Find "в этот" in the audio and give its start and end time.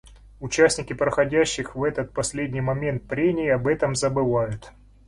1.75-2.11